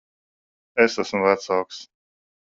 Es 0.85 0.95
esmu 1.03 1.21
vecāks. 1.25 1.83